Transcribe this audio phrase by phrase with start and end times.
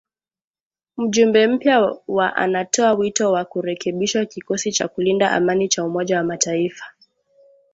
[0.97, 6.85] Mjumbe mpya wa anatoa wito wa kurekebishwa kikosi cha kulinda amani cha Umoja wa mataifa.